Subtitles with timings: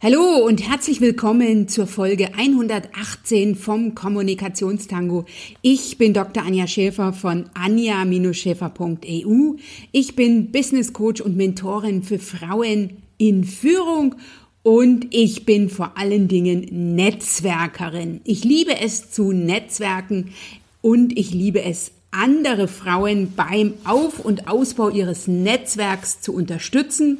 [0.00, 5.24] Hallo und herzlich willkommen zur Folge 118 vom Kommunikationstango.
[5.60, 6.44] Ich bin Dr.
[6.44, 9.54] Anja Schäfer von anja-schäfer.eu.
[9.90, 14.14] Ich bin Business Coach und Mentorin für Frauen in Führung
[14.62, 18.20] und ich bin vor allen Dingen Netzwerkerin.
[18.22, 20.32] Ich liebe es zu Netzwerken
[20.80, 27.18] und ich liebe es andere Frauen beim Auf- und Ausbau ihres Netzwerks zu unterstützen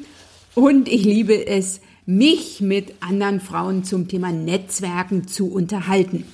[0.55, 6.25] und ich liebe es, mich mit anderen Frauen zum Thema Netzwerken zu unterhalten.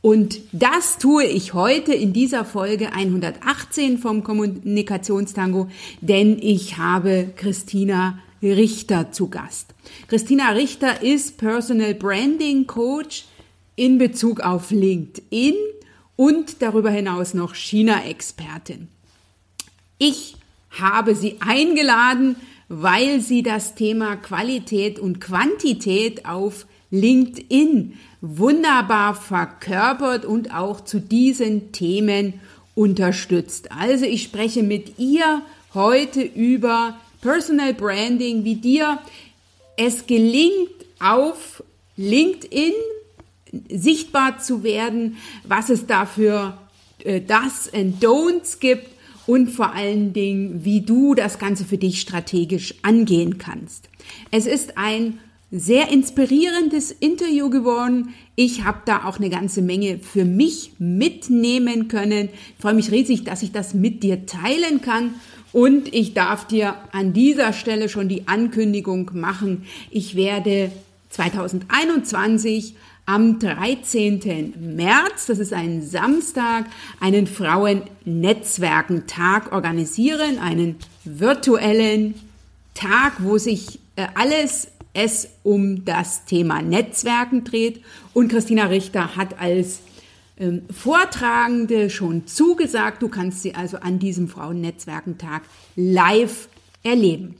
[0.00, 5.68] Und das tue ich heute in dieser Folge 118 vom Kommunikationstango,
[6.00, 9.74] denn ich habe Christina Richter zu Gast.
[10.06, 13.24] Christina Richter ist Personal Branding Coach
[13.74, 15.56] in Bezug auf LinkedIn
[16.14, 18.86] und darüber hinaus noch China-Expertin.
[19.98, 20.36] Ich
[20.70, 22.36] habe sie eingeladen,
[22.68, 31.72] weil sie das Thema Qualität und Quantität auf LinkedIn wunderbar verkörpert und auch zu diesen
[31.72, 32.34] Themen
[32.74, 33.70] unterstützt.
[33.72, 35.42] Also ich spreche mit ihr
[35.74, 38.98] heute über Personal Branding, wie dir
[39.76, 41.62] es gelingt, auf
[41.96, 42.72] LinkedIn
[43.68, 46.58] sichtbar zu werden, was es dafür
[47.04, 48.95] äh, das and Don'ts gibt
[49.26, 53.88] und vor allen Dingen, wie du das Ganze für dich strategisch angehen kannst.
[54.30, 55.18] Es ist ein
[55.50, 58.14] sehr inspirierendes Interview geworden.
[58.34, 62.28] Ich habe da auch eine ganze Menge für mich mitnehmen können.
[62.56, 65.14] Ich freue mich riesig, dass ich das mit dir teilen kann.
[65.52, 69.64] Und ich darf dir an dieser Stelle schon die Ankündigung machen.
[69.90, 70.70] Ich werde
[71.10, 72.74] 2021
[73.06, 74.74] am 13.
[74.76, 76.64] März, das ist ein Samstag,
[77.00, 82.14] einen Frauennetzwerkentag organisieren, einen virtuellen
[82.74, 87.82] Tag, wo sich äh, alles es um das Thema Netzwerken dreht.
[88.12, 89.82] Und Christina Richter hat als
[90.38, 95.42] ähm, Vortragende schon zugesagt, du kannst sie also an diesem Frauennetzwerkentag
[95.76, 96.48] live
[96.82, 97.36] erleben.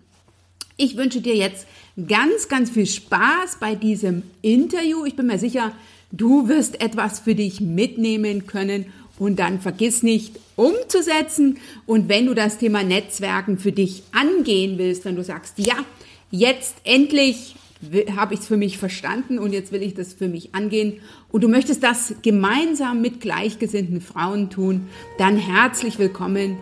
[0.78, 1.66] Ich wünsche dir jetzt
[2.06, 5.06] ganz, ganz viel Spaß bei diesem Interview.
[5.06, 5.72] Ich bin mir sicher,
[6.12, 8.86] du wirst etwas für dich mitnehmen können
[9.18, 11.56] und dann vergiss nicht umzusetzen.
[11.86, 15.76] Und wenn du das Thema Netzwerken für dich angehen willst, wenn du sagst, ja,
[16.30, 17.56] jetzt endlich
[18.14, 21.00] habe ich es für mich verstanden und jetzt will ich das für mich angehen
[21.30, 24.88] und du möchtest das gemeinsam mit gleichgesinnten Frauen tun,
[25.18, 26.58] dann herzlich willkommen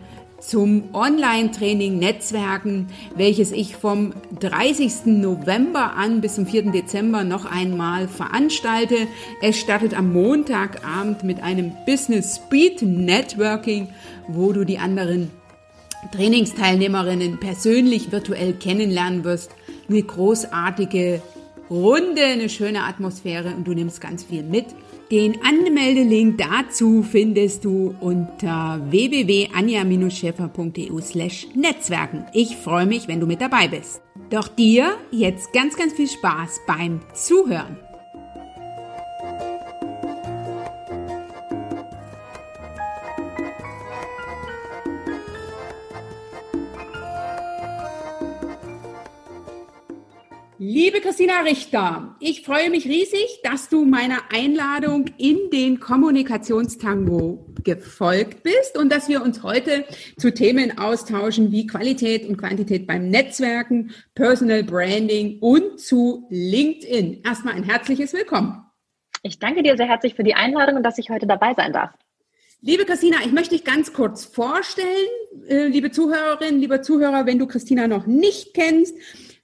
[0.47, 5.07] zum Online-Training Netzwerken, welches ich vom 30.
[5.07, 6.71] November an bis zum 4.
[6.71, 9.07] Dezember noch einmal veranstalte.
[9.41, 13.89] Es startet am Montagabend mit einem Business Speed Networking,
[14.29, 15.31] wo du die anderen
[16.13, 19.51] Trainingsteilnehmerinnen persönlich virtuell kennenlernen wirst.
[19.89, 21.23] Eine großartige
[21.71, 24.67] Runde, eine schöne Atmosphäre und du nimmst ganz viel mit.
[25.15, 31.01] Den Anmeldelink dazu findest du unter www.anja-schäfer.eu
[31.55, 32.25] Netzwerken.
[32.33, 34.03] Ich freue mich, wenn du mit dabei bist.
[34.31, 37.77] Doch dir jetzt ganz, ganz viel Spaß beim Zuhören.
[50.67, 58.43] Liebe Christina Richter, ich freue mich riesig, dass du meiner Einladung in den Kommunikationstango gefolgt
[58.43, 59.85] bist und dass wir uns heute
[60.17, 67.21] zu Themen austauschen wie Qualität und Quantität beim Netzwerken, Personal Branding und zu LinkedIn.
[67.23, 68.65] Erstmal ein herzliches Willkommen.
[69.23, 71.91] Ich danke dir sehr herzlich für die Einladung und dass ich heute dabei sein darf.
[72.63, 74.89] Liebe Christina, ich möchte dich ganz kurz vorstellen.
[75.47, 78.97] Äh, liebe Zuhörerinnen, lieber Zuhörer, wenn du Christina noch nicht kennst,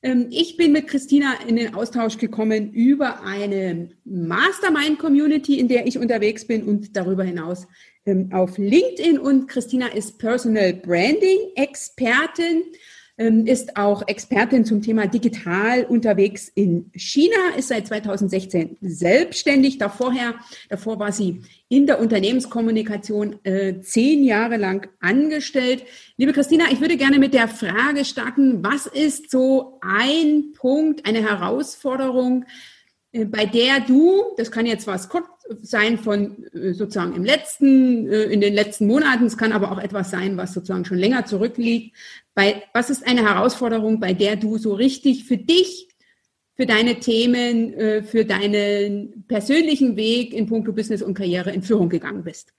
[0.02, 6.46] ich bin mit Christina in den Austausch gekommen über eine Mastermind-Community, in der ich unterwegs
[6.46, 7.66] bin und darüber hinaus
[8.06, 9.18] ähm, auf LinkedIn.
[9.18, 12.72] Und Christina ist Personal Branding-Expertin ähm,
[13.20, 19.76] ist auch Expertin zum Thema digital unterwegs in China, ist seit 2016 selbstständig.
[19.76, 20.36] Davorher,
[20.70, 25.84] davor war sie in der Unternehmenskommunikation äh, zehn Jahre lang angestellt.
[26.16, 31.20] Liebe Christina, ich würde gerne mit der Frage starten, was ist so ein Punkt, eine
[31.20, 32.46] Herausforderung,
[33.12, 35.26] bei der du, das kann jetzt was kurz
[35.62, 39.78] sein von äh, sozusagen im letzten, äh, in den letzten Monaten, es kann aber auch
[39.78, 41.96] etwas sein, was sozusagen schon länger zurückliegt.
[42.34, 45.88] Bei, was ist eine Herausforderung, bei der du so richtig für dich,
[46.54, 52.22] für deine Themen, für deinen persönlichen Weg in puncto Business und Karriere in Führung gegangen
[52.22, 52.52] bist?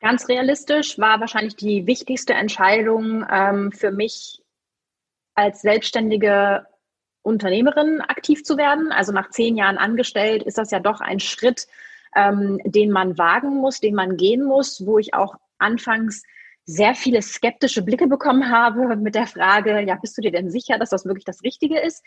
[0.00, 4.40] Ganz realistisch war wahrscheinlich die wichtigste Entscheidung ähm, für mich
[5.34, 6.66] als Selbstständige
[7.26, 8.92] Unternehmerin aktiv zu werden.
[8.92, 11.66] Also nach zehn Jahren angestellt ist das ja doch ein Schritt,
[12.14, 16.22] ähm, den man wagen muss, den man gehen muss, wo ich auch anfangs
[16.64, 20.78] sehr viele skeptische Blicke bekommen habe mit der Frage, ja, bist du dir denn sicher,
[20.78, 22.04] dass das wirklich das Richtige ist?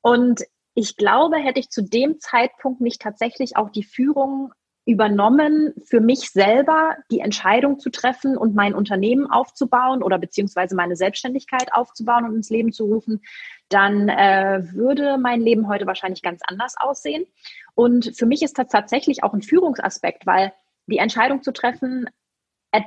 [0.00, 0.42] Und
[0.74, 4.52] ich glaube, hätte ich zu dem Zeitpunkt nicht tatsächlich auch die Führung
[4.84, 10.94] übernommen, für mich selber die Entscheidung zu treffen und mein Unternehmen aufzubauen oder beziehungsweise meine
[10.94, 13.20] Selbstständigkeit aufzubauen und ins Leben zu rufen,
[13.68, 17.26] dann äh, würde mein Leben heute wahrscheinlich ganz anders aussehen.
[17.74, 20.52] Und für mich ist das tatsächlich auch ein Führungsaspekt, weil
[20.86, 22.08] die Entscheidung zu treffen,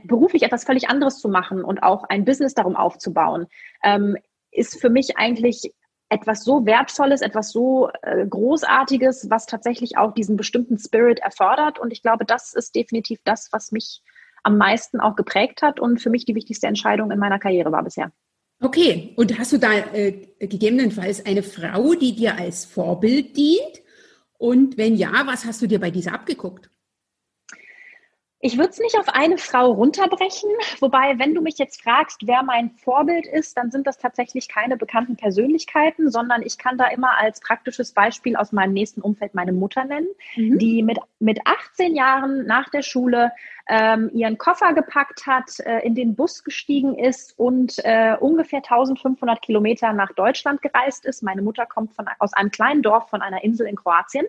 [0.04, 3.48] beruflich etwas völlig anderes zu machen und auch ein Business darum aufzubauen,
[3.84, 4.18] ähm,
[4.52, 5.74] ist für mich eigentlich
[6.10, 11.80] etwas so Wertvolles, etwas so äh, Großartiges, was tatsächlich auch diesen bestimmten Spirit erfordert.
[11.80, 14.02] Und ich glaube, das ist definitiv das, was mich
[14.44, 17.84] am meisten auch geprägt hat und für mich die wichtigste Entscheidung in meiner Karriere war
[17.84, 18.12] bisher.
[18.62, 23.82] Okay, und hast du da äh, gegebenenfalls eine Frau, die dir als Vorbild dient?
[24.38, 26.70] Und wenn ja, was hast du dir bei dieser abgeguckt?
[28.42, 32.42] Ich würde es nicht auf eine Frau runterbrechen, wobei, wenn du mich jetzt fragst, wer
[32.42, 37.18] mein Vorbild ist, dann sind das tatsächlich keine bekannten Persönlichkeiten, sondern ich kann da immer
[37.18, 40.08] als praktisches Beispiel aus meinem nächsten Umfeld meine Mutter nennen,
[40.38, 40.58] mhm.
[40.58, 43.34] die mit, mit 18 Jahren nach der Schule
[43.70, 49.42] ähm, ihren Koffer gepackt hat, äh, in den Bus gestiegen ist und äh, ungefähr 1500
[49.44, 51.22] Kilometer nach Deutschland gereist ist.
[51.22, 54.26] Meine Mutter kommt von, aus einem kleinen Dorf von einer Insel in Kroatien.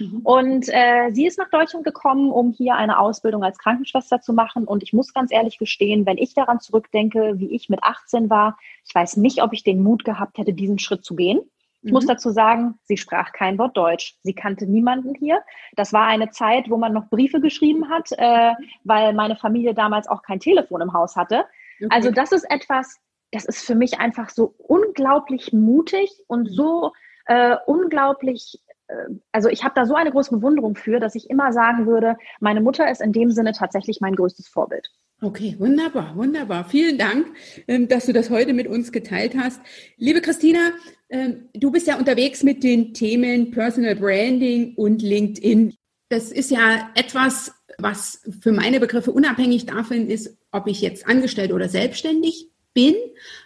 [0.00, 0.20] Mhm.
[0.24, 4.64] Und äh, sie ist nach Deutschland gekommen, um hier eine Ausbildung als Krankenschwester zu machen.
[4.64, 8.58] Und ich muss ganz ehrlich gestehen, wenn ich daran zurückdenke, wie ich mit 18 war,
[8.84, 11.40] ich weiß nicht, ob ich den Mut gehabt hätte, diesen Schritt zu gehen.
[11.82, 12.08] Ich muss mhm.
[12.08, 14.16] dazu sagen, sie sprach kein Wort Deutsch.
[14.22, 15.42] Sie kannte niemanden hier.
[15.76, 18.52] Das war eine Zeit, wo man noch Briefe geschrieben hat, äh,
[18.84, 21.46] weil meine Familie damals auch kein Telefon im Haus hatte.
[21.78, 21.88] Okay.
[21.90, 22.98] Also das ist etwas,
[23.32, 26.54] das ist für mich einfach so unglaublich mutig und mhm.
[26.54, 26.92] so
[27.26, 31.52] äh, unglaublich äh, also ich habe da so eine große Bewunderung für, dass ich immer
[31.52, 34.90] sagen würde, meine Mutter ist in dem Sinne tatsächlich mein größtes Vorbild.
[35.22, 36.66] Okay, wunderbar, wunderbar.
[36.66, 37.26] Vielen Dank,
[37.68, 39.60] ähm, dass du das heute mit uns geteilt hast.
[39.98, 40.72] Liebe Christina,
[41.10, 45.74] ähm, du bist ja unterwegs mit den Themen Personal Branding und LinkedIn.
[46.08, 51.52] Das ist ja etwas, was für meine Begriffe unabhängig davon ist, ob ich jetzt angestellt
[51.52, 52.94] oder selbstständig bin.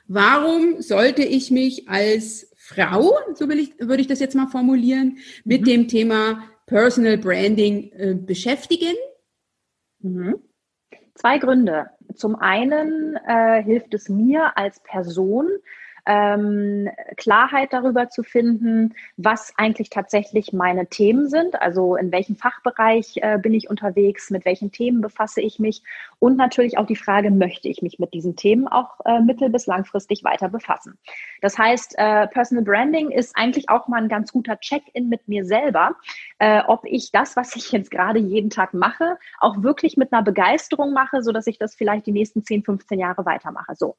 [0.06, 5.19] Warum sollte ich mich als Frau, so will ich, würde ich das jetzt mal formulieren,
[5.44, 5.67] mit mhm.
[5.67, 8.94] dem Thema Personal Branding äh, beschäftigen?
[9.99, 10.37] Mhm.
[11.14, 11.90] Zwei Gründe.
[12.14, 15.49] Zum einen äh, hilft es mir als Person,
[16.06, 23.18] ähm, Klarheit darüber zu finden, was eigentlich tatsächlich meine Themen sind, also in welchem Fachbereich
[23.22, 25.82] äh, bin ich unterwegs, mit welchen Themen befasse ich mich
[26.18, 29.66] und natürlich auch die Frage, möchte ich mich mit diesen Themen auch äh, mittel- bis
[29.66, 30.98] langfristig weiter befassen.
[31.40, 35.44] Das heißt, äh, Personal Branding ist eigentlich auch mal ein ganz guter Check-in mit mir
[35.44, 35.96] selber,
[36.38, 40.22] äh, ob ich das, was ich jetzt gerade jeden Tag mache, auch wirklich mit einer
[40.22, 43.74] Begeisterung mache, so dass ich das vielleicht die nächsten 10, 15 Jahre weitermache.
[43.74, 43.96] So.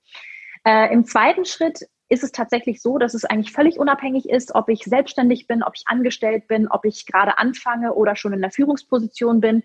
[0.65, 4.69] Äh, Im zweiten Schritt ist es tatsächlich so, dass es eigentlich völlig unabhängig ist, ob
[4.69, 8.51] ich selbstständig bin, ob ich angestellt bin, ob ich gerade anfange oder schon in der
[8.51, 9.63] Führungsposition bin.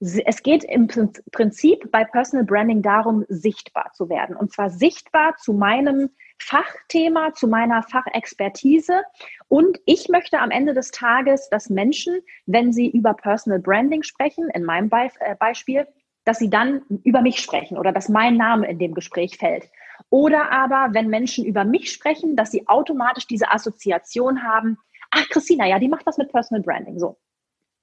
[0.00, 0.88] Es geht im
[1.32, 4.36] Prinzip bei Personal Branding darum, sichtbar zu werden.
[4.36, 9.02] Und zwar sichtbar zu meinem Fachthema, zu meiner Fachexpertise.
[9.48, 14.50] Und ich möchte am Ende des Tages, dass Menschen, wenn sie über Personal Branding sprechen,
[14.52, 15.86] in meinem äh, Beispiel,
[16.24, 19.70] dass sie dann über mich sprechen oder dass mein Name in dem Gespräch fällt.
[20.10, 24.78] Oder aber, wenn Menschen über mich sprechen, dass sie automatisch diese Assoziation haben,
[25.10, 27.18] ach, Christina, ja, die macht das mit Personal Branding, so.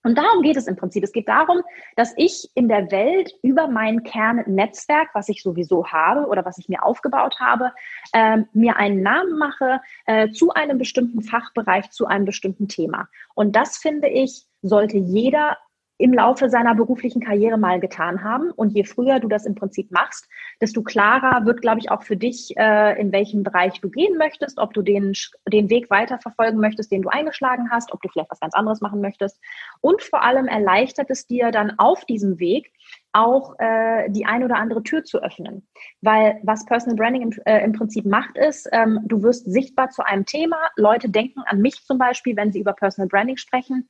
[0.06, 1.04] Und darum geht es im Prinzip.
[1.04, 1.62] Es geht darum,
[1.96, 6.68] dass ich in der Welt über mein Kernnetzwerk, was ich sowieso habe oder was ich
[6.68, 7.72] mir aufgebaut habe,
[8.12, 13.08] äh, mir einen Namen mache äh, zu einem bestimmten Fachbereich, zu einem bestimmten Thema.
[13.34, 15.58] Und das finde ich, sollte jeder
[15.98, 18.52] im Laufe seiner beruflichen Karriere mal getan haben.
[18.52, 20.28] Und je früher du das im Prinzip machst,
[20.60, 24.60] desto klarer wird, glaube ich, auch für dich, äh, in welchem Bereich du gehen möchtest,
[24.60, 25.14] ob du den,
[25.48, 29.02] den Weg weiterverfolgen möchtest, den du eingeschlagen hast, ob du vielleicht was ganz anderes machen
[29.02, 29.40] möchtest.
[29.82, 32.74] Und vor allem erleichtert es dir dann auf diesem Weg
[33.14, 35.68] auch äh, die ein oder andere Tür zu öffnen.
[36.02, 40.04] Weil was Personal Branding im, äh, im Prinzip macht, ist, ähm, du wirst sichtbar zu
[40.04, 40.58] einem Thema.
[40.76, 43.88] Leute denken an mich zum Beispiel, wenn sie über Personal Branding sprechen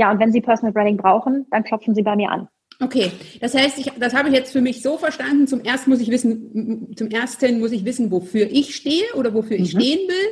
[0.00, 2.48] ja, und wenn Sie Personal Branding brauchen, dann klopfen Sie bei mir an.
[2.82, 5.46] Okay, das heißt, ich, das habe ich jetzt für mich so verstanden.
[5.46, 9.58] Zum ersten muss ich wissen, zum ersten muss ich wissen, wofür ich stehe oder wofür
[9.58, 9.80] ich mhm.
[9.80, 10.28] stehen will.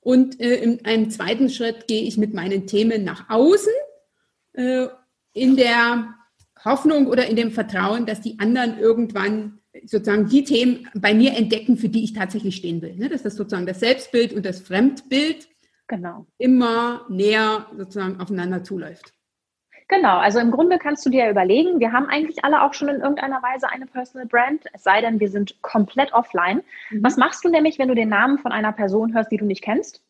[0.00, 3.72] Und äh, in einem zweiten Schritt gehe ich mit meinen Themen nach außen
[4.54, 4.88] äh,
[5.32, 6.08] in der
[6.64, 11.76] Hoffnung oder in dem Vertrauen, dass die anderen irgendwann sozusagen die Themen bei mir entdecken,
[11.76, 12.96] für die ich tatsächlich stehen will.
[12.96, 13.08] Ne?
[13.08, 15.46] Dass das sozusagen das Selbstbild und das Fremdbild
[15.88, 16.26] genau.
[16.38, 19.12] immer näher sozusagen aufeinander zuläuft.
[19.88, 23.00] Genau, also im Grunde kannst du dir überlegen, wir haben eigentlich alle auch schon in
[23.00, 26.62] irgendeiner Weise eine Personal Brand, es sei denn, wir sind komplett offline.
[26.90, 27.04] Mhm.
[27.04, 29.62] Was machst du nämlich, wenn du den Namen von einer Person hörst, die du nicht
[29.62, 30.02] kennst?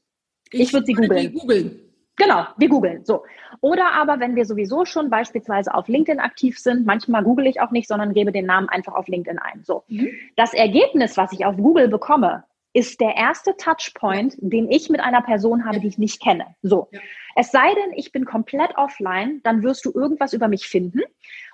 [0.53, 1.81] Ich, ich würde sie googeln.
[2.17, 3.05] Genau, wir googeln.
[3.05, 3.25] So.
[3.61, 7.73] Oder aber, wenn wir sowieso schon beispielsweise auf LinkedIn aktiv sind, manchmal google ich auch
[7.73, 9.65] nicht, sondern gebe den Namen einfach auf LinkedIn ein.
[9.65, 9.83] So.
[9.89, 10.11] Mhm.
[10.37, 15.23] Das Ergebnis, was ich auf Google bekomme, ist der erste Touchpoint, den ich mit einer
[15.23, 16.45] Person habe, die ich nicht kenne.
[16.61, 16.91] So.
[17.37, 21.01] Es sei denn, ich bin komplett offline, dann wirst du irgendwas über mich finden.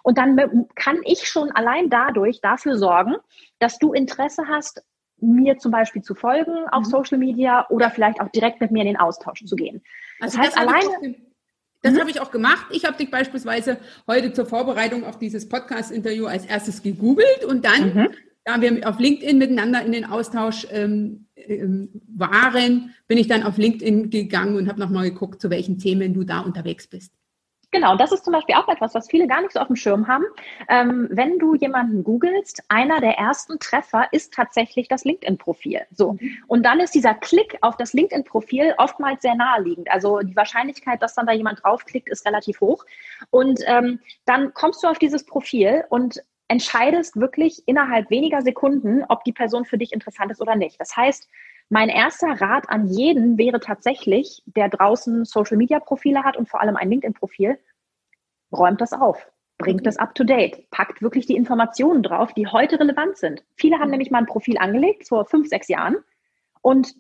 [0.02, 3.16] Und dann kann ich schon allein dadurch dafür sorgen,
[3.58, 4.82] dass du Interesse hast,
[5.18, 6.90] mir zum Beispiel zu folgen auf mhm.
[6.90, 9.82] Social Media oder vielleicht auch direkt mit mir in den Austausch zu gehen.
[10.20, 11.16] Also das heißt, das alleine.
[11.82, 12.00] Das mhm.
[12.00, 12.66] habe ich auch gemacht.
[12.70, 17.94] Ich habe dich beispielsweise heute zur Vorbereitung auf dieses Podcast-Interview als erstes gegoogelt und dann
[17.94, 18.08] mhm
[18.50, 23.58] da wir auf LinkedIn miteinander in den Austausch ähm, ähm, waren, bin ich dann auf
[23.58, 27.12] LinkedIn gegangen und habe nochmal geguckt, zu welchen Themen du da unterwegs bist.
[27.72, 30.08] Genau, das ist zum Beispiel auch etwas, was viele gar nicht so auf dem Schirm
[30.08, 30.24] haben.
[30.68, 35.82] Ähm, wenn du jemanden googelst, einer der ersten Treffer ist tatsächlich das LinkedIn-Profil.
[35.92, 36.14] So.
[36.14, 36.38] Mhm.
[36.48, 39.88] Und dann ist dieser Klick auf das LinkedIn-Profil oftmals sehr naheliegend.
[39.88, 42.84] Also die Wahrscheinlichkeit, dass dann da jemand draufklickt, ist relativ hoch.
[43.30, 49.22] Und ähm, dann kommst du auf dieses Profil und entscheidest wirklich innerhalb weniger Sekunden, ob
[49.24, 50.80] die Person für dich interessant ist oder nicht.
[50.80, 51.28] Das heißt,
[51.68, 56.90] mein erster Rat an jeden wäre tatsächlich, der draußen Social-Media-Profile hat und vor allem ein
[56.90, 57.56] LinkedIn-Profil,
[58.52, 62.80] räumt das auf, bringt das up to date, packt wirklich die Informationen drauf, die heute
[62.80, 63.44] relevant sind.
[63.54, 63.92] Viele haben mhm.
[63.92, 65.98] nämlich mal ein Profil angelegt vor fünf, sechs Jahren
[66.62, 66.96] und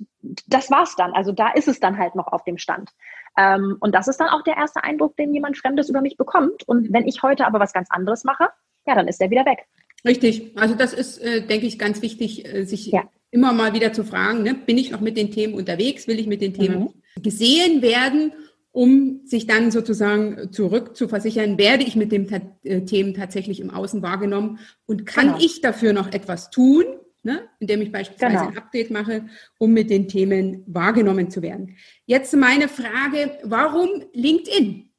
[0.46, 1.12] das war's dann.
[1.12, 2.90] Also da ist es dann halt noch auf dem Stand.
[3.36, 6.62] Ähm, und das ist dann auch der erste Eindruck, den jemand Fremdes über mich bekommt.
[6.68, 8.50] Und wenn ich heute aber was ganz anderes mache,
[8.90, 9.60] ja, dann ist er wieder weg.
[10.04, 10.52] Richtig.
[10.56, 13.08] Also das ist, äh, denke ich, ganz wichtig, äh, sich ja.
[13.30, 14.54] immer mal wieder zu fragen, ne?
[14.54, 16.08] bin ich noch mit den Themen unterwegs?
[16.08, 17.22] Will ich mit den Themen mhm.
[17.22, 18.32] gesehen werden?
[18.72, 22.28] um sich dann sozusagen zurück zu versichern, werde ich mit den
[22.62, 25.38] äh, Themen tatsächlich im Außen wahrgenommen und kann genau.
[25.40, 26.84] ich dafür noch etwas tun,
[27.24, 28.48] ne, indem ich beispielsweise genau.
[28.48, 29.26] ein Update mache,
[29.58, 31.76] um mit den Themen wahrgenommen zu werden.
[32.06, 34.89] Jetzt meine Frage, warum LinkedIn?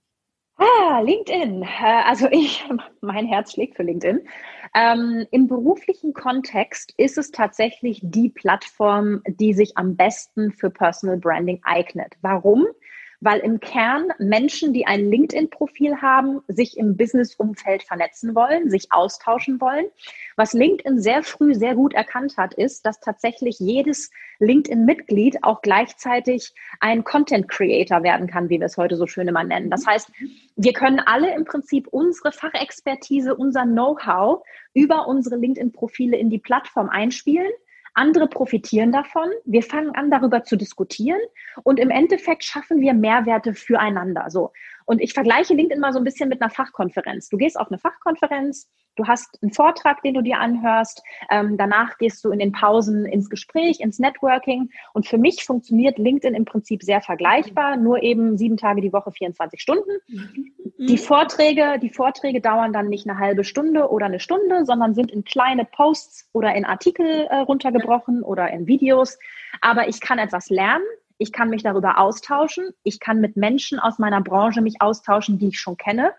[0.62, 1.64] Ah, LinkedIn.
[1.64, 2.64] Äh, also ich,
[3.02, 4.22] mein Herz schlägt für LinkedIn.
[4.76, 11.18] Ähm, Im beruflichen Kontext ist es tatsächlich die Plattform, die sich am besten für Personal
[11.18, 12.16] Branding eignet.
[12.22, 12.68] Warum?
[13.22, 19.62] Weil im Kern Menschen, die ein LinkedIn-Profil haben, sich im Business-Umfeld vernetzen wollen, sich austauschen
[19.62, 19.86] wollen.
[20.36, 24.10] Was LinkedIn sehr früh sehr gut erkannt hat, ist, dass tatsächlich jedes
[24.40, 29.70] LinkedIn-Mitglied auch gleichzeitig ein Content-Creator werden kann, wie wir es heute so schön immer nennen.
[29.70, 30.12] Das heißt,
[30.56, 36.90] wir können alle im Prinzip unsere Fachexpertise, unser Know-how über unsere LinkedIn-Profile in die Plattform
[36.90, 37.52] einspielen
[37.94, 39.30] andere profitieren davon.
[39.46, 41.20] Wir fangen an, darüber zu diskutieren
[41.64, 44.30] und im Endeffekt schaffen wir Mehrwerte füreinander.
[44.30, 44.52] So.
[44.86, 47.30] Und ich vergleiche LinkedIn mal so ein bisschen mit einer Fachkonferenz.
[47.30, 51.98] Du gehst auf eine Fachkonferenz, du hast einen Vortrag, den du dir anhörst, ähm, danach
[51.98, 54.70] gehst du in den Pausen ins Gespräch, ins Networking.
[54.94, 59.12] Und für mich funktioniert LinkedIn im Prinzip sehr vergleichbar, nur eben sieben Tage die Woche,
[59.12, 59.90] 24 Stunden.
[60.78, 65.12] Die Vorträge, die Vorträge dauern dann nicht eine halbe Stunde oder eine Stunde, sondern sind
[65.12, 69.18] in kleine Posts oder in Artikel äh, runtergebrochen oder in Videos.
[69.62, 70.84] Aber ich kann etwas lernen
[71.22, 72.72] ich kann mich darüber austauschen.
[72.82, 76.14] Ich kann mit Menschen aus meiner Branche mich austauschen, die ich schon kenne.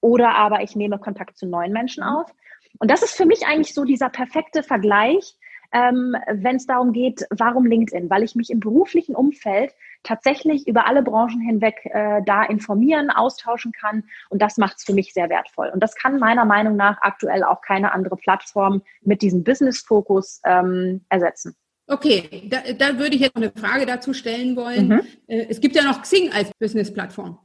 [0.00, 2.10] Oder aber ich nehme Kontakt zu neuen Menschen mhm.
[2.10, 2.34] auf.
[2.78, 5.36] Und das ist für mich eigentlich so dieser perfekte Vergleich,
[5.72, 8.08] ähm, wenn es darum geht, warum LinkedIn?
[8.08, 13.72] Weil ich mich im beruflichen Umfeld tatsächlich über alle Branchen hinweg äh, da informieren, austauschen
[13.72, 14.04] kann.
[14.30, 15.68] Und das macht es für mich sehr wertvoll.
[15.68, 21.04] Und das kann meiner Meinung nach aktuell auch keine andere Plattform mit diesem Business-Fokus ähm,
[21.10, 21.54] ersetzen.
[21.86, 24.88] Okay, da, da würde ich jetzt eine Frage dazu stellen wollen.
[24.88, 25.00] Mhm.
[25.26, 27.38] Äh, es gibt ja noch Xing als Business-Plattform.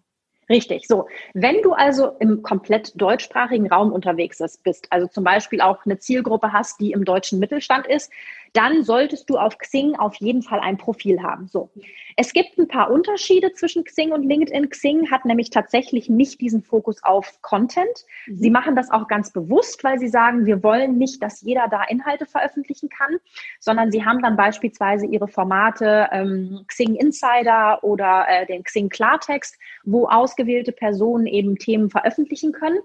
[0.54, 1.08] Richtig, so.
[1.34, 6.54] Wenn du also im komplett deutschsprachigen Raum unterwegs bist, also zum Beispiel auch eine Zielgruppe
[6.54, 8.12] hast, die im deutschen Mittelstand ist,
[8.54, 11.48] dann solltest du auf Xing auf jeden Fall ein Profil haben.
[11.48, 11.72] So.
[12.16, 14.70] Es gibt ein paar Unterschiede zwischen Xing und LinkedIn.
[14.70, 18.06] Xing hat nämlich tatsächlich nicht diesen Fokus auf Content.
[18.28, 18.38] Mhm.
[18.38, 21.84] Sie machen das auch ganz bewusst, weil sie sagen, wir wollen nicht, dass jeder da
[21.84, 23.18] Inhalte veröffentlichen kann,
[23.60, 29.58] sondern sie haben dann beispielsweise ihre Formate ähm, Xing Insider oder äh, den Xing Klartext,
[29.84, 32.80] wo ausgewählte Personen eben Themen veröffentlichen können.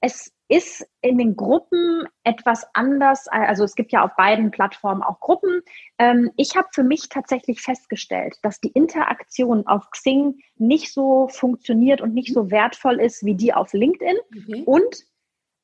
[0.00, 3.26] Es ist in den Gruppen etwas anders.
[3.28, 5.62] Also es gibt ja auf beiden Plattformen auch Gruppen.
[5.98, 12.00] Ähm, ich habe für mich tatsächlich festgestellt, dass die Interaktion auf Xing nicht so funktioniert
[12.00, 14.16] und nicht so wertvoll ist wie die auf LinkedIn.
[14.36, 14.62] Okay.
[14.66, 15.04] Und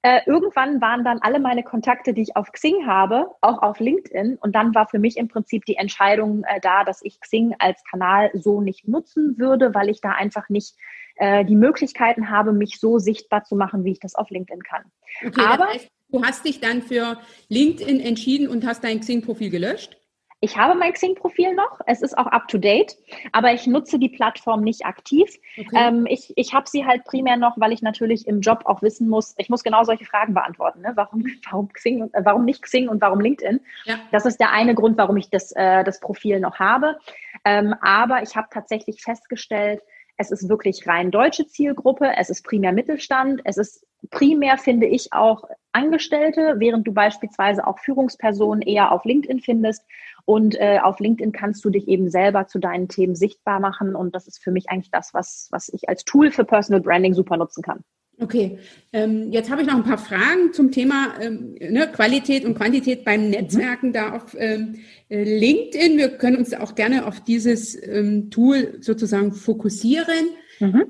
[0.04, 4.36] äh, irgendwann waren dann alle meine Kontakte, die ich auf Xing habe, auch auf LinkedIn.
[4.40, 7.80] Und dann war für mich im Prinzip die Entscheidung äh, da, dass ich Xing als
[7.88, 10.74] Kanal so nicht nutzen würde, weil ich da einfach nicht
[11.22, 14.82] äh, die Möglichkeiten habe, mich so sichtbar zu machen, wie ich das auf LinkedIn kann.
[15.24, 17.16] Okay, Aber das heißt, du hast dich dann für
[17.48, 19.96] LinkedIn entschieden und hast dein Xing-Profil gelöscht?
[20.40, 22.96] Ich habe mein Xing-Profil noch, es ist auch up-to-date,
[23.30, 25.30] aber ich nutze die Plattform nicht aktiv.
[25.56, 25.68] Okay.
[25.72, 29.08] Ähm, ich ich habe sie halt primär noch, weil ich natürlich im Job auch wissen
[29.08, 30.80] muss, ich muss genau solche Fragen beantworten.
[30.80, 30.90] Ne?
[30.96, 33.60] Warum, warum, Xing, äh, warum nicht Xing und warum LinkedIn?
[33.84, 34.00] Ja.
[34.10, 36.98] Das ist der eine Grund, warum ich das, äh, das Profil noch habe.
[37.44, 39.80] Ähm, aber ich habe tatsächlich festgestellt,
[40.16, 45.12] es ist wirklich rein deutsche Zielgruppe, es ist primär Mittelstand, es ist primär, finde ich,
[45.12, 49.84] auch Angestellte, während du beispielsweise auch Führungspersonen eher auf LinkedIn findest.
[50.24, 53.94] Und äh, auf LinkedIn kannst du dich eben selber zu deinen Themen sichtbar machen.
[53.94, 57.14] Und das ist für mich eigentlich das, was, was ich als Tool für Personal Branding
[57.14, 57.84] super nutzen kann.
[58.22, 58.60] Okay,
[58.92, 63.04] ähm, jetzt habe ich noch ein paar Fragen zum Thema ähm, ne, Qualität und Quantität
[63.04, 63.92] beim Netzwerken mhm.
[63.92, 64.76] da auf ähm,
[65.08, 65.98] äh, LinkedIn.
[65.98, 70.36] Wir können uns auch gerne auf dieses ähm, Tool sozusagen fokussieren.
[70.60, 70.84] Mhm.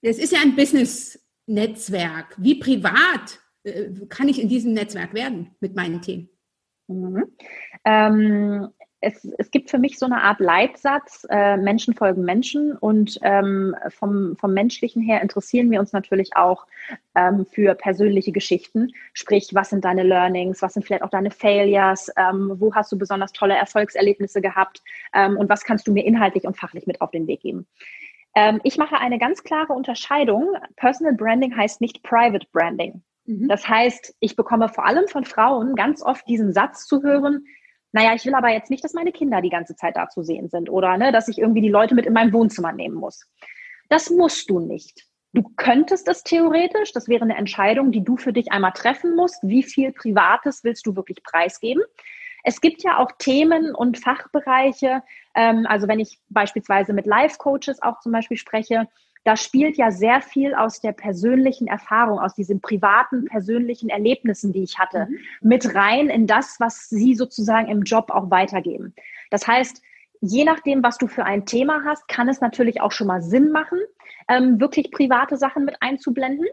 [0.00, 2.36] Es ist ja ein Business-Netzwerk.
[2.38, 6.30] Wie privat äh, kann ich in diesem Netzwerk werden mit meinen Themen?
[6.88, 7.24] Mhm.
[9.02, 13.74] Es, es, gibt für mich so eine Art Leitsatz, äh, Menschen folgen Menschen und ähm,
[13.88, 16.66] vom, vom Menschlichen her interessieren wir uns natürlich auch
[17.16, 18.92] ähm, für persönliche Geschichten.
[19.12, 22.96] Sprich, was sind deine Learnings, was sind vielleicht auch deine Failures, ähm, wo hast du
[22.96, 24.82] besonders tolle Erfolgserlebnisse gehabt
[25.12, 27.66] ähm, und was kannst du mir inhaltlich und fachlich mit auf den Weg geben.
[28.34, 30.54] Ähm, ich mache eine ganz klare Unterscheidung.
[30.76, 33.02] Personal Branding heißt nicht Private Branding.
[33.26, 33.48] Mhm.
[33.48, 37.44] Das heißt, ich bekomme vor allem von Frauen ganz oft diesen Satz zu hören,
[37.92, 40.48] naja, ich will aber jetzt nicht, dass meine Kinder die ganze Zeit da zu sehen
[40.48, 43.26] sind oder ne, dass ich irgendwie die Leute mit in mein Wohnzimmer nehmen muss.
[43.88, 45.06] Das musst du nicht.
[45.34, 49.38] Du könntest es theoretisch, das wäre eine Entscheidung, die du für dich einmal treffen musst.
[49.42, 51.82] Wie viel Privates willst du wirklich preisgeben?
[52.44, 55.02] Es gibt ja auch Themen und Fachbereiche,
[55.34, 58.88] ähm, also wenn ich beispielsweise mit Life-Coaches auch zum Beispiel spreche,
[59.24, 64.62] da spielt ja sehr viel aus der persönlichen Erfahrung, aus diesen privaten, persönlichen Erlebnissen, die
[64.62, 65.18] ich hatte, mhm.
[65.40, 68.94] mit rein in das, was sie sozusagen im Job auch weitergeben.
[69.30, 69.82] Das heißt,
[70.20, 73.50] je nachdem, was du für ein Thema hast, kann es natürlich auch schon mal Sinn
[73.50, 73.78] machen,
[74.28, 76.46] ähm, wirklich private Sachen mit einzublenden.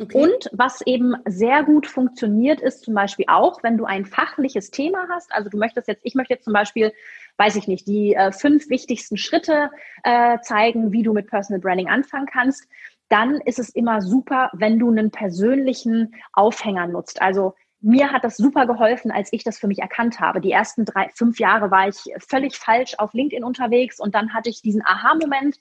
[0.00, 0.22] Okay.
[0.22, 5.06] Und was eben sehr gut funktioniert, ist zum Beispiel auch, wenn du ein fachliches Thema
[5.08, 5.32] hast.
[5.32, 6.92] Also du möchtest jetzt, ich möchte jetzt zum Beispiel
[7.38, 9.70] weiß ich nicht, die äh, fünf wichtigsten Schritte
[10.02, 12.68] äh, zeigen, wie du mit Personal Branding anfangen kannst,
[13.08, 17.22] dann ist es immer super, wenn du einen persönlichen Aufhänger nutzt.
[17.22, 20.40] Also mir hat das super geholfen, als ich das für mich erkannt habe.
[20.40, 21.96] Die ersten drei, fünf Jahre war ich
[22.28, 25.58] völlig falsch auf LinkedIn unterwegs und dann hatte ich diesen Aha-Moment,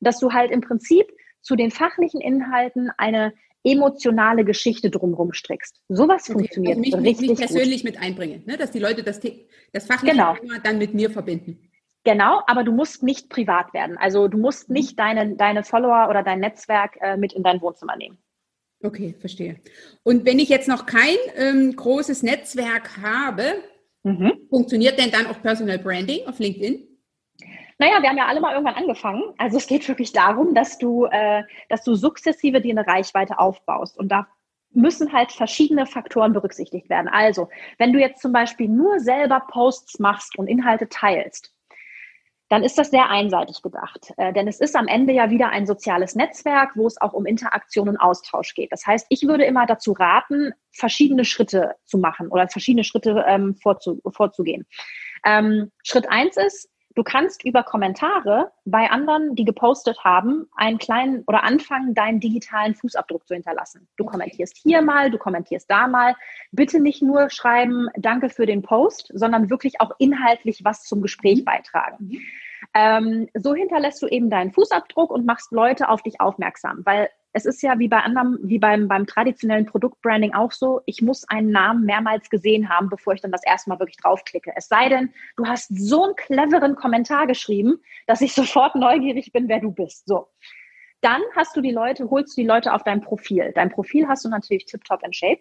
[0.00, 1.06] dass du halt im Prinzip
[1.40, 5.80] zu den fachlichen Inhalten eine emotionale Geschichte drumherum strickst.
[5.88, 6.32] Sowas okay.
[6.32, 7.92] funktioniert also mich, richtig mich persönlich gut.
[7.92, 8.56] mit einbringen, ne?
[8.56, 9.20] dass die Leute das,
[9.72, 10.34] das fachliche genau.
[10.34, 11.70] Thema dann mit mir verbinden.
[12.04, 13.98] Genau, aber du musst nicht privat werden.
[13.98, 14.74] Also du musst mhm.
[14.74, 18.18] nicht deine, deine Follower oder dein Netzwerk äh, mit in dein Wohnzimmer nehmen.
[18.82, 19.60] Okay, verstehe.
[20.02, 23.62] Und wenn ich jetzt noch kein ähm, großes Netzwerk habe,
[24.02, 24.32] mhm.
[24.48, 26.89] funktioniert denn dann auch Personal Branding auf LinkedIn?
[27.80, 29.22] Naja, wir haben ja alle mal irgendwann angefangen.
[29.38, 33.98] Also es geht wirklich darum, dass du, äh, dass du sukzessive dir eine Reichweite aufbaust.
[33.98, 34.28] Und da
[34.72, 37.08] müssen halt verschiedene Faktoren berücksichtigt werden.
[37.08, 41.54] Also, wenn du jetzt zum Beispiel nur selber Posts machst und Inhalte teilst,
[42.50, 44.12] dann ist das sehr einseitig gedacht.
[44.18, 47.24] Äh, denn es ist am Ende ja wieder ein soziales Netzwerk, wo es auch um
[47.24, 48.72] Interaktion und Austausch geht.
[48.72, 53.54] Das heißt, ich würde immer dazu raten, verschiedene Schritte zu machen oder verschiedene Schritte ähm,
[53.54, 54.66] vorzu vorzugehen.
[55.24, 61.22] Ähm, Schritt eins ist, Du kannst über Kommentare bei anderen, die gepostet haben, einen kleinen
[61.28, 63.86] oder anfangen, deinen digitalen Fußabdruck zu hinterlassen.
[63.96, 66.16] Du kommentierst hier mal, du kommentierst da mal.
[66.50, 71.40] Bitte nicht nur schreiben, danke für den Post, sondern wirklich auch inhaltlich was zum Gespräch
[71.40, 71.44] mhm.
[71.44, 71.96] beitragen.
[72.00, 72.20] Mhm.
[72.74, 77.46] Ähm, so hinterlässt du eben deinen Fußabdruck und machst Leute auf dich aufmerksam, weil es
[77.46, 81.50] ist ja wie bei anderem, wie beim, beim traditionellen Produktbranding auch so, ich muss einen
[81.50, 84.52] Namen mehrmals gesehen haben, bevor ich dann das erste Mal wirklich draufklicke.
[84.56, 89.48] Es sei denn, du hast so einen cleveren Kommentar geschrieben, dass ich sofort neugierig bin,
[89.48, 90.06] wer du bist.
[90.06, 90.28] So.
[91.02, 93.52] Dann hast du die Leute, holst du die Leute auf dein Profil.
[93.54, 95.40] Dein Profil hast du natürlich tiptop in shape.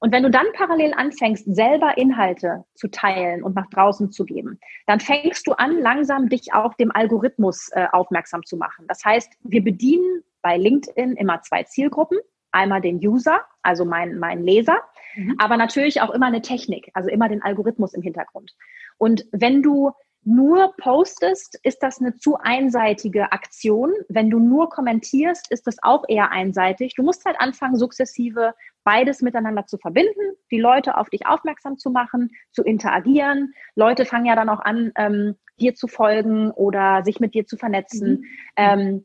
[0.00, 4.60] Und wenn du dann parallel anfängst, selber Inhalte zu teilen und nach draußen zu geben,
[4.86, 8.86] dann fängst du an, langsam dich auch dem Algorithmus äh, aufmerksam zu machen.
[8.86, 12.18] Das heißt, wir bedienen bei LinkedIn immer zwei Zielgruppen.
[12.50, 14.78] Einmal den User, also mein, mein Leser,
[15.14, 15.36] mhm.
[15.38, 18.54] aber natürlich auch immer eine Technik, also immer den Algorithmus im Hintergrund.
[18.96, 19.92] Und wenn du
[20.24, 23.92] nur postest, ist das eine zu einseitige Aktion.
[24.08, 26.94] Wenn du nur kommentierst, ist das auch eher einseitig.
[26.94, 31.90] Du musst halt anfangen, sukzessive beides miteinander zu verbinden, die Leute auf dich aufmerksam zu
[31.90, 33.54] machen, zu interagieren.
[33.74, 37.56] Leute fangen ja dann auch an, ähm, dir zu folgen oder sich mit dir zu
[37.56, 38.10] vernetzen.
[38.10, 38.24] Mhm.
[38.56, 39.04] Ähm,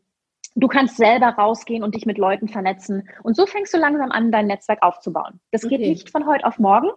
[0.55, 3.09] du kannst selber rausgehen und dich mit Leuten vernetzen.
[3.23, 5.39] Und so fängst du langsam an, dein Netzwerk aufzubauen.
[5.51, 5.77] Das okay.
[5.77, 6.89] geht nicht von heute auf morgen,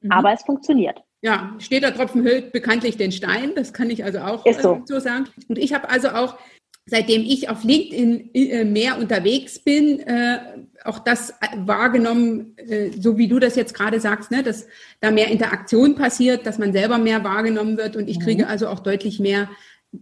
[0.00, 0.10] mhm.
[0.10, 1.02] aber es funktioniert.
[1.22, 3.52] Ja, steht da Tropfen hüllt bekanntlich den Stein.
[3.56, 4.74] Das kann ich also auch so.
[4.74, 5.26] Äh, so sagen.
[5.48, 6.36] Und ich habe also auch,
[6.84, 10.38] seitdem ich auf LinkedIn äh, mehr unterwegs bin, äh,
[10.84, 14.66] auch das wahrgenommen, äh, so wie du das jetzt gerade sagst, ne, dass
[15.00, 17.96] da mehr Interaktion passiert, dass man selber mehr wahrgenommen wird.
[17.96, 18.50] Und ich kriege mhm.
[18.50, 19.48] also auch deutlich mehr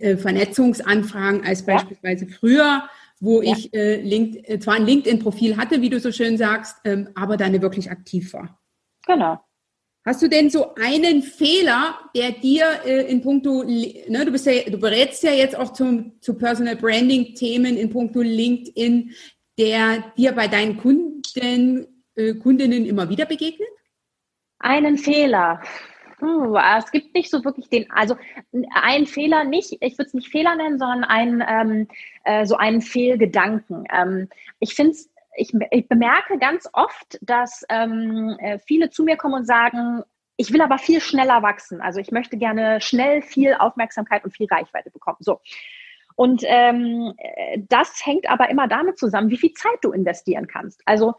[0.00, 2.30] äh, Vernetzungsanfragen als beispielsweise ja.
[2.38, 2.82] früher
[3.22, 3.52] wo ja.
[3.52, 7.36] ich äh, Link, äh, zwar ein LinkedIn-Profil hatte, wie du so schön sagst, ähm, aber
[7.36, 8.60] da nicht wirklich aktiv war.
[9.06, 9.38] Genau.
[10.04, 14.68] Hast du denn so einen Fehler, der dir äh, in puncto, ne, du bist ja,
[14.68, 19.12] du berätst ja jetzt auch zum, zu Personal Branding Themen in puncto LinkedIn,
[19.56, 23.68] der dir bei deinen Kunden, äh, Kundinnen immer wieder begegnet?
[24.58, 25.62] Einen Fehler.
[26.22, 28.14] Hm, es gibt nicht so wirklich den, also
[28.74, 31.88] einen Fehler nicht, ich würde es nicht Fehler nennen, sondern einen, ähm,
[32.24, 33.84] äh, so einen Fehlgedanken.
[33.92, 34.28] Ähm,
[34.60, 39.34] ich finde es ich, ich bemerke ganz oft, dass ähm, äh, viele zu mir kommen
[39.34, 40.02] und sagen,
[40.36, 41.80] ich will aber viel schneller wachsen.
[41.80, 45.18] Also ich möchte gerne schnell viel Aufmerksamkeit und viel Reichweite bekommen.
[45.20, 45.40] So.
[46.16, 50.82] Und ähm, äh, das hängt aber immer damit zusammen, wie viel Zeit du investieren kannst.
[50.84, 51.14] Also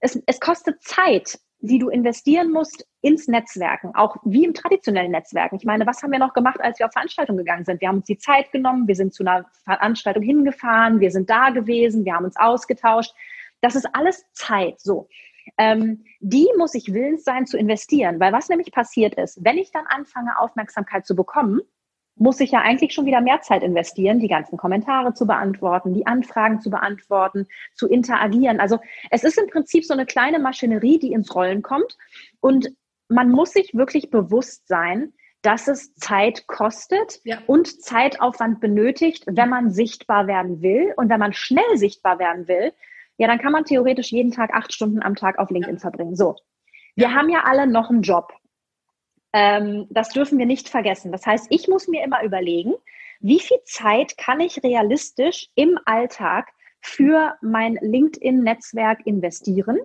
[0.00, 5.56] es, es kostet Zeit, die du investieren musst ins Netzwerken, auch wie im traditionellen Netzwerken.
[5.56, 7.80] Ich meine, was haben wir noch gemacht, als wir auf Veranstaltungen gegangen sind?
[7.80, 11.50] Wir haben uns die Zeit genommen, wir sind zu einer Veranstaltung hingefahren, wir sind da
[11.50, 13.14] gewesen, wir haben uns ausgetauscht.
[13.60, 14.80] Das ist alles Zeit.
[14.80, 15.08] So.
[15.58, 19.70] Ähm, die muss ich willens sein zu investieren, weil was nämlich passiert ist, wenn ich
[19.70, 21.60] dann anfange, Aufmerksamkeit zu bekommen,
[22.16, 26.06] muss ich ja eigentlich schon wieder mehr Zeit investieren, die ganzen Kommentare zu beantworten, die
[26.06, 28.58] Anfragen zu beantworten, zu interagieren.
[28.58, 28.78] Also
[29.10, 31.96] es ist im Prinzip so eine kleine Maschinerie, die ins Rollen kommt
[32.40, 32.68] und
[33.08, 37.38] man muss sich wirklich bewusst sein, dass es Zeit kostet ja.
[37.46, 40.92] und Zeitaufwand benötigt, wenn man sichtbar werden will.
[40.96, 42.72] Und wenn man schnell sichtbar werden will,
[43.16, 45.80] ja, dann kann man theoretisch jeden Tag acht Stunden am Tag auf LinkedIn ja.
[45.80, 46.16] verbringen.
[46.16, 46.34] So.
[46.96, 47.14] Wir ja.
[47.14, 48.32] haben ja alle noch einen Job.
[49.36, 51.12] Ähm, das dürfen wir nicht vergessen.
[51.12, 52.72] Das heißt, ich muss mir immer überlegen,
[53.20, 56.48] wie viel Zeit kann ich realistisch im Alltag
[56.80, 59.78] für mein LinkedIn-Netzwerk investieren?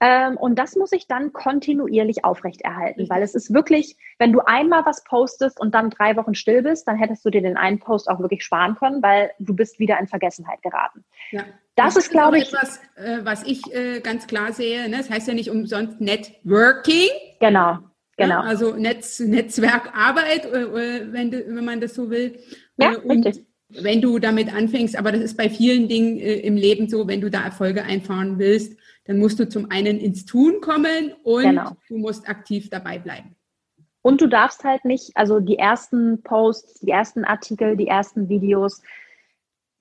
[0.00, 4.84] Ähm, und das muss ich dann kontinuierlich aufrechterhalten, weil es ist wirklich, wenn du einmal
[4.84, 8.10] was postest und dann drei Wochen still bist, dann hättest du dir den einen Post
[8.10, 11.02] auch wirklich sparen können, weil du bist wieder in Vergessenheit geraten.
[11.30, 11.44] Ja.
[11.76, 14.86] Das, das ist, glaube ich, etwas, äh, was ich äh, ganz klar sehe.
[14.90, 14.98] Ne?
[14.98, 17.08] Das heißt ja nicht umsonst Networking.
[17.40, 17.78] Genau,
[18.16, 18.34] genau.
[18.34, 22.38] Ja, also Netz, Netzwerkarbeit, äh, äh wenn, wenn man das so will.
[22.76, 23.46] Ja, äh, und richtig.
[23.74, 27.22] Wenn du damit anfängst, aber das ist bei vielen Dingen äh, im Leben so, wenn
[27.22, 31.76] du da Erfolge einfahren willst, dann musst du zum einen ins Tun kommen und genau.
[31.88, 33.34] du musst aktiv dabei bleiben.
[34.02, 38.82] Und du darfst halt nicht, also die ersten Posts, die ersten Artikel, die ersten Videos,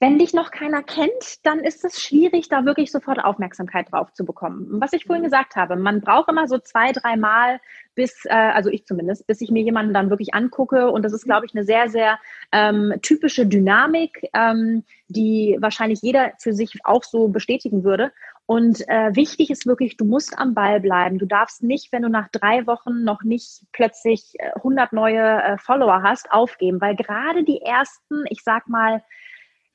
[0.02, 4.26] wenn dich noch keiner kennt, dann ist es schwierig, da wirklich sofort Aufmerksamkeit drauf zu
[4.26, 4.82] bekommen.
[4.82, 5.28] Was ich vorhin mhm.
[5.28, 7.60] gesagt habe, man braucht immer so zwei, drei Mal,
[7.94, 10.90] bis, äh, also ich zumindest, bis ich mir jemanden dann wirklich angucke.
[10.90, 12.18] Und das ist, glaube ich, eine sehr, sehr
[12.52, 18.12] ähm, typische Dynamik, ähm, die wahrscheinlich jeder für sich auch so bestätigen würde.
[18.48, 21.20] Und äh, wichtig ist wirklich, du musst am Ball bleiben.
[21.20, 25.58] Du darfst nicht, wenn du nach drei Wochen noch nicht plötzlich 100 äh, neue äh,
[25.60, 29.04] Follower hast, aufgeben, weil gerade die ersten, ich sag mal,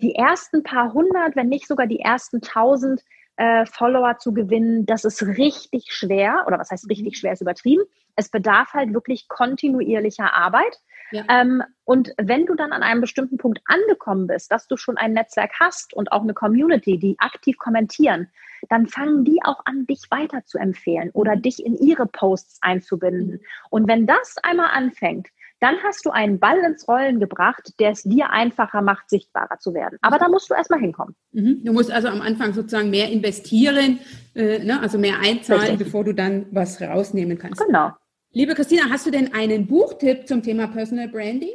[0.01, 3.03] die ersten paar hundert, wenn nicht sogar die ersten tausend
[3.37, 6.45] äh, Follower zu gewinnen, das ist richtig schwer.
[6.47, 7.17] Oder was heißt richtig mhm.
[7.17, 7.85] schwer, ist übertrieben.
[8.17, 10.81] Es bedarf halt wirklich kontinuierlicher Arbeit.
[11.13, 11.25] Ja.
[11.29, 15.13] Ähm, und wenn du dann an einem bestimmten Punkt angekommen bist, dass du schon ein
[15.13, 18.29] Netzwerk hast und auch eine Community, die aktiv kommentieren,
[18.69, 21.43] dann fangen die auch an, dich weiter zu empfehlen oder mhm.
[21.43, 23.33] dich in ihre Posts einzubinden.
[23.33, 23.41] Mhm.
[23.71, 25.29] Und wenn das einmal anfängt,
[25.61, 29.73] dann hast du einen Ball ins Rollen gebracht, der es dir einfacher macht, sichtbarer zu
[29.75, 29.99] werden.
[30.03, 31.15] Aber da musst du erstmal hinkommen.
[31.33, 31.63] Mhm.
[31.65, 34.01] Du musst also am Anfang sozusagen mehr investieren,
[34.35, 34.81] äh, ne?
[34.81, 35.79] also mehr einzahlen, Richtig.
[35.79, 37.65] bevor du dann was rausnehmen kannst.
[37.65, 37.93] Genau.
[38.33, 41.55] Liebe Christina, hast du denn einen Buchtipp zum Thema Personal Branding?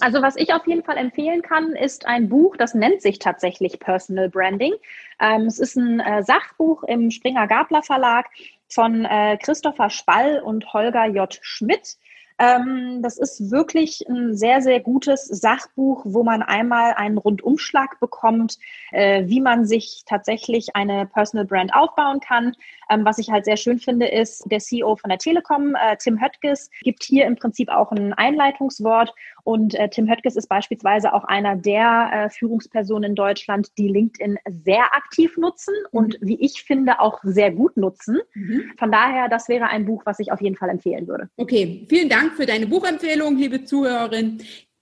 [0.00, 3.78] Also was ich auf jeden Fall empfehlen kann, ist ein Buch, das nennt sich tatsächlich
[3.78, 4.72] Personal Branding.
[5.20, 8.26] Ähm, es ist ein äh, Sachbuch im Springer Gabler Verlag
[8.68, 11.38] von äh, Christopher Spall und Holger J.
[11.42, 11.96] Schmidt.
[12.38, 18.58] Ähm, das ist wirklich ein sehr, sehr gutes Sachbuch, wo man einmal einen Rundumschlag bekommt,
[18.92, 22.54] äh, wie man sich tatsächlich eine Personal Brand aufbauen kann.
[22.90, 26.20] Ähm, was ich halt sehr schön finde, ist, der CEO von der Telekom, äh, Tim
[26.20, 29.14] Höttges, gibt hier im Prinzip auch ein Einleitungswort
[29.44, 34.84] Und äh, Tim Höttges ist beispielsweise auch einer der Führungspersonen in Deutschland, die LinkedIn sehr
[34.94, 35.98] aktiv nutzen mhm.
[35.98, 38.20] und wie ich finde auch sehr gut nutzen.
[38.34, 38.72] Mhm.
[38.78, 41.28] Von daher, das wäre ein Buch, was ich auf jeden Fall empfehlen würde.
[41.36, 44.38] Okay, vielen Dank für deine Buchempfehlung, liebe Zuhörerin.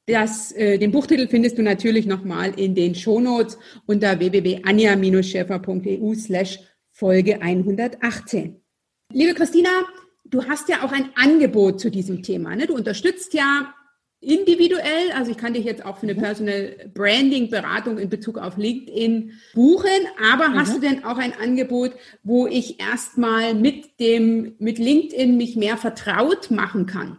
[0.07, 6.59] Das, äh, den Buchtitel findest du natürlich nochmal in den Shownotes unter www.anja-schäfer.eu slash
[6.91, 8.61] Folge 118.
[9.13, 9.71] Liebe Christina,
[10.25, 12.55] du hast ja auch ein Angebot zu diesem Thema.
[12.57, 12.67] Ne?
[12.67, 13.75] Du unterstützt ja
[14.21, 16.21] individuell, also ich kann dich jetzt auch für eine mhm.
[16.21, 19.89] Personal Branding Beratung in Bezug auf LinkedIn buchen,
[20.33, 20.59] aber mhm.
[20.59, 25.77] hast du denn auch ein Angebot, wo ich erstmal mit dem, mit LinkedIn mich mehr
[25.77, 27.19] vertraut machen kann?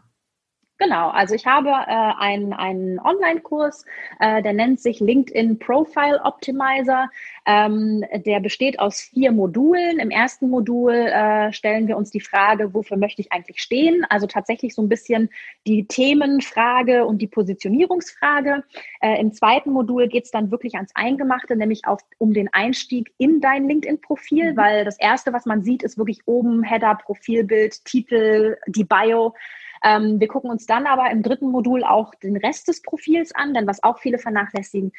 [0.81, 3.85] Genau, also ich habe äh, einen, einen Online-Kurs,
[4.19, 7.07] äh, der nennt sich LinkedIn Profile Optimizer.
[7.45, 9.99] Ähm, der besteht aus vier Modulen.
[9.99, 14.07] Im ersten Modul äh, stellen wir uns die Frage, wofür möchte ich eigentlich stehen?
[14.09, 15.29] Also tatsächlich so ein bisschen
[15.67, 18.63] die Themenfrage und die Positionierungsfrage.
[19.01, 23.13] Äh, Im zweiten Modul geht es dann wirklich ans Eingemachte, nämlich auf, um den Einstieg
[23.19, 24.57] in dein LinkedIn-Profil, mhm.
[24.57, 29.35] weil das erste, was man sieht, ist wirklich oben Header, Profilbild, Titel, die Bio.
[29.83, 33.53] Ähm, wir gucken uns dann aber im dritten Modul auch den Rest des Profils an,
[33.53, 34.91] denn was auch viele vernachlässigen,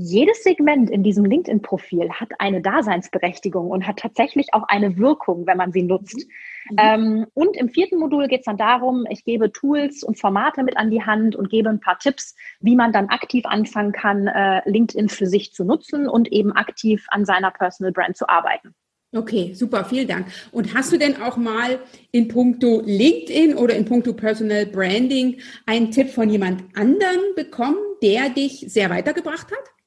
[0.00, 5.56] jedes Segment in diesem LinkedIn-Profil hat eine Daseinsberechtigung und hat tatsächlich auch eine Wirkung, wenn
[5.56, 6.24] man sie nutzt.
[6.70, 6.76] Mhm.
[6.78, 10.76] Ähm, und im vierten Modul geht es dann darum, ich gebe Tools und Formate mit
[10.76, 14.62] an die Hand und gebe ein paar Tipps, wie man dann aktiv anfangen kann, äh,
[14.70, 18.76] LinkedIn für sich zu nutzen und eben aktiv an seiner Personal Brand zu arbeiten.
[19.10, 20.26] Okay, super, vielen Dank.
[20.52, 21.78] Und hast du denn auch mal
[22.12, 28.28] in puncto LinkedIn oder in puncto Personal Branding einen Tipp von jemand anderen bekommen, der
[28.28, 29.78] dich sehr weitergebracht hat?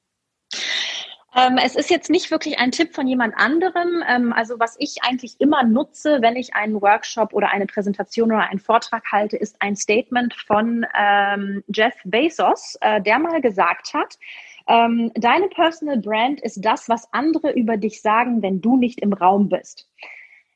[1.34, 4.02] Ähm, es ist jetzt nicht wirklich ein Tipp von jemand anderem.
[4.06, 8.50] Ähm, also was ich eigentlich immer nutze, wenn ich einen Workshop oder eine Präsentation oder
[8.50, 14.18] einen Vortrag halte, ist ein Statement von ähm, Jeff Bezos, äh, der mal gesagt hat,
[14.68, 19.12] ähm, deine Personal Brand ist das, was andere über dich sagen, wenn du nicht im
[19.12, 19.88] Raum bist.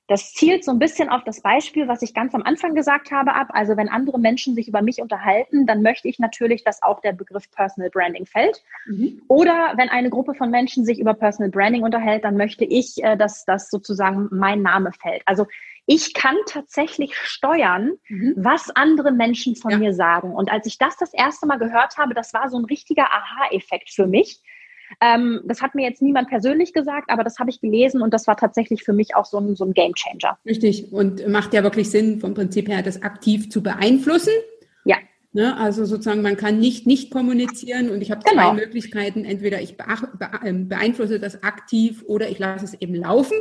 [0.09, 3.35] Das zielt so ein bisschen auf das Beispiel, was ich ganz am Anfang gesagt habe,
[3.35, 3.49] ab.
[3.51, 7.13] Also wenn andere Menschen sich über mich unterhalten, dann möchte ich natürlich, dass auch der
[7.13, 8.63] Begriff Personal Branding fällt.
[8.87, 9.23] Mhm.
[9.27, 13.17] Oder wenn eine Gruppe von Menschen sich über Personal Branding unterhält, dann möchte ich, äh,
[13.17, 15.23] dass das sozusagen mein Name fällt.
[15.25, 15.47] Also
[15.87, 18.35] ich kann tatsächlich steuern, mhm.
[18.37, 19.79] was andere Menschen von ja.
[19.79, 20.35] mir sagen.
[20.35, 23.91] Und als ich das das erste Mal gehört habe, das war so ein richtiger Aha-Effekt
[23.91, 24.41] für mich.
[25.01, 28.27] Ähm, das hat mir jetzt niemand persönlich gesagt, aber das habe ich gelesen und das
[28.27, 30.39] war tatsächlich für mich auch so ein, so ein Game Changer.
[30.45, 34.33] Richtig und macht ja wirklich Sinn vom Prinzip her, das aktiv zu beeinflussen.
[34.85, 34.97] Ja.
[35.33, 38.51] Ne, also sozusagen, man kann nicht nicht kommunizieren und ich habe genau.
[38.51, 39.25] zwei Möglichkeiten.
[39.25, 39.77] Entweder ich
[40.45, 43.37] ähm, beeinflusse das aktiv oder ich lasse es eben laufen.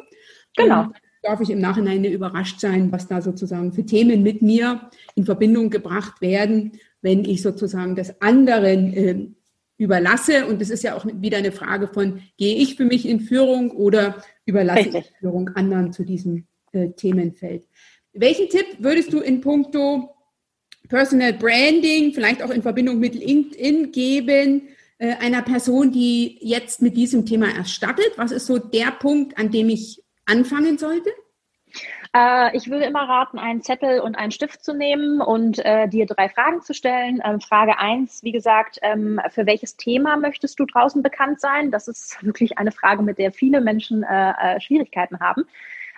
[0.58, 0.82] Genau.
[0.82, 5.26] Und darf ich im Nachhinein überrascht sein, was da sozusagen für Themen mit mir in
[5.26, 9.28] Verbindung gebracht werden, wenn ich sozusagen das anderen äh,
[9.78, 10.46] überlasse.
[10.46, 13.72] Und das ist ja auch wieder eine Frage von, gehe ich für mich in Führung
[13.72, 15.06] oder überlasse Richtig.
[15.12, 17.68] ich Führung anderen zu diesem äh, Themenfeld.
[18.14, 20.16] Welchen Tipp würdest du in puncto
[20.88, 26.96] Personal Branding, vielleicht auch in Verbindung mit LinkedIn geben, äh, einer Person, die jetzt mit
[26.96, 28.12] diesem Thema erst startet?
[28.18, 31.12] Was ist so der Punkt, an dem ich anfangen sollte?
[32.16, 36.06] Äh, ich würde immer raten, einen Zettel und einen Stift zu nehmen und äh, dir
[36.06, 37.22] drei Fragen zu stellen.
[37.24, 41.72] Ähm, Frage eins, wie gesagt, ähm, für welches Thema möchtest du draußen bekannt sein?
[41.72, 45.44] Das ist wirklich eine Frage, mit der viele Menschen äh, äh Schwierigkeiten haben.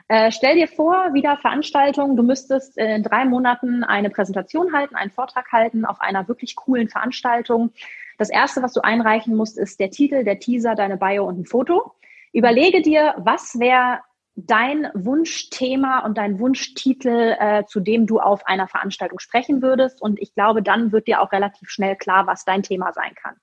[0.10, 5.12] Äh, stell dir vor, wieder Veranstaltung, du müsstest in drei Monaten eine Präsentation halten, einen
[5.12, 7.74] Vortrag halten auf einer wirklich coolen Veranstaltung.
[8.18, 11.46] Das erste, was du einreichen musst, ist der Titel, der Teaser, deine Bio und ein
[11.46, 11.94] Foto.
[12.32, 14.00] Überlege dir, was wäre
[14.38, 20.00] dein Wunschthema und dein Wunschtitel, äh, zu dem du auf einer Veranstaltung sprechen würdest.
[20.00, 23.36] Und ich glaube, dann wird dir auch relativ schnell klar, was dein Thema sein kann.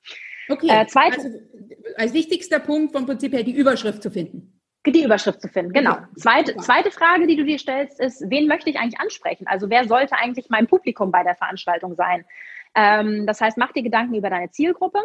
[0.48, 1.28] Okay, äh, also
[1.96, 4.60] als wichtigster Punkt vom Prinzip her die Überschrift zu finden.
[4.86, 5.96] Die Überschrift zu finden, genau.
[6.16, 9.46] Zweite, zweite Frage, die du dir stellst, ist, wen möchte ich eigentlich ansprechen?
[9.46, 12.24] Also wer sollte eigentlich mein Publikum bei der Veranstaltung sein?
[12.74, 14.98] Ähm, das heißt, mach dir Gedanken über deine Zielgruppe.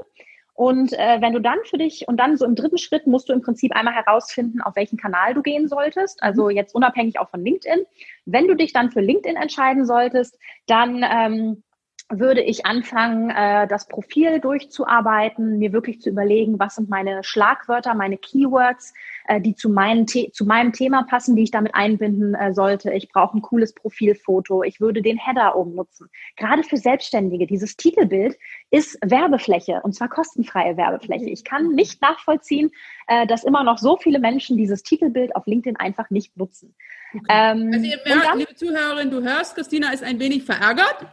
[0.59, 3.33] Und äh, wenn du dann für dich und dann so im dritten Schritt musst du
[3.33, 6.21] im Prinzip einmal herausfinden, auf welchen Kanal du gehen solltest.
[6.21, 6.49] Also mhm.
[6.49, 7.85] jetzt unabhängig auch von LinkedIn.
[8.25, 11.63] Wenn du dich dann für LinkedIn entscheiden solltest, dann ähm,
[12.09, 17.93] würde ich anfangen, äh, das Profil durchzuarbeiten, mir wirklich zu überlegen, was sind meine Schlagwörter,
[17.93, 18.93] meine Keywords,
[19.27, 22.91] äh, die zu, meinen zu meinem Thema passen, die ich damit einbinden äh, sollte.
[22.93, 24.63] Ich brauche ein cooles Profilfoto.
[24.63, 26.09] Ich würde den Header oben nutzen.
[26.35, 28.37] Gerade für Selbstständige, dieses Titelbild
[28.71, 31.29] ist Werbefläche und zwar kostenfreie Werbefläche.
[31.29, 32.71] Ich kann nicht nachvollziehen,
[33.07, 36.75] äh, dass immer noch so viele Menschen dieses Titelbild auf LinkedIn einfach nicht nutzen.
[37.13, 37.25] Okay.
[37.29, 41.07] Ähm, also ihr merkt, liebe Zuhörerin, du hörst, Christina ist ein wenig verärgert.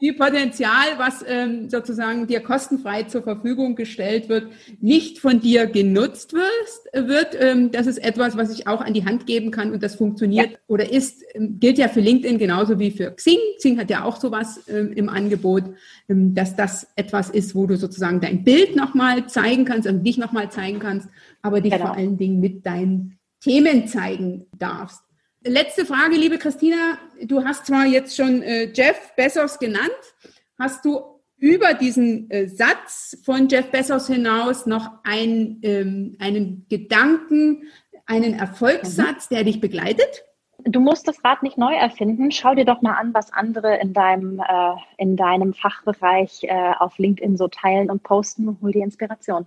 [0.00, 6.32] Die Potenzial, was ähm, sozusagen dir kostenfrei zur Verfügung gestellt wird, nicht von dir genutzt
[6.32, 7.36] wirst, wird.
[7.38, 10.52] Ähm, das ist etwas, was ich auch an die Hand geben kann und das funktioniert
[10.52, 10.58] ja.
[10.68, 13.38] oder ist, ähm, gilt ja für LinkedIn genauso wie für Xing.
[13.56, 15.64] Xing hat ja auch sowas ähm, im Angebot,
[16.08, 20.18] ähm, dass das etwas ist, wo du sozusagen dein Bild nochmal zeigen kannst, also dich
[20.18, 21.08] nochmal zeigen kannst,
[21.42, 21.86] aber dich genau.
[21.86, 25.07] vor allen Dingen mit deinen Themen zeigen darfst.
[25.48, 26.98] Letzte Frage, liebe Christina.
[27.22, 29.88] Du hast zwar jetzt schon äh, Jeff Bezos genannt.
[30.58, 31.00] Hast du
[31.38, 37.62] über diesen äh, Satz von Jeff Bezos hinaus noch ein, ähm, einen Gedanken,
[38.04, 39.34] einen Erfolgssatz, mhm.
[39.34, 40.24] der dich begleitet?
[40.64, 42.30] Du musst das Rad nicht neu erfinden.
[42.30, 46.98] Schau dir doch mal an, was andere in deinem, äh, in deinem Fachbereich äh, auf
[46.98, 49.46] LinkedIn so teilen und posten und hol dir Inspiration.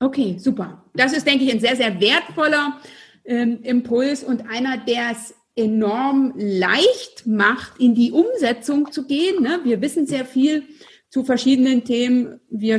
[0.00, 0.82] Okay, super.
[0.94, 2.80] Das ist, denke ich, ein sehr, sehr wertvoller
[3.24, 9.42] ähm, Impuls und einer, der es enorm leicht macht, in die Umsetzung zu gehen.
[9.42, 9.60] Ne?
[9.64, 10.64] Wir wissen sehr viel
[11.10, 12.40] zu verschiedenen Themen.
[12.48, 12.78] Wir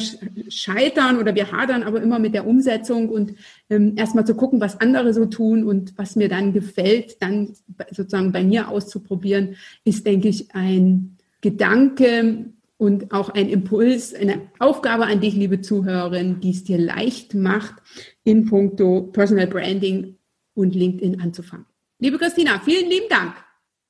[0.50, 3.36] scheitern oder wir hadern aber immer mit der Umsetzung und
[3.70, 7.54] ähm, erstmal zu gucken, was andere so tun und was mir dann gefällt, dann
[7.92, 15.06] sozusagen bei mir auszuprobieren, ist, denke ich, ein Gedanke und auch ein Impuls, eine Aufgabe
[15.06, 17.76] an dich, liebe Zuhörerin, die es dir leicht macht,
[18.24, 20.18] in puncto Personal Branding
[20.54, 21.66] und LinkedIn anzufangen.
[22.00, 23.34] Liebe Christina, vielen lieben Dank.